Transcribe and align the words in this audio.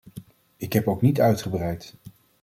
Ik 0.57 0.73
heb 0.73 0.87
ook 0.87 1.01
niet 1.01 1.21
uitgebreid. 1.21 1.93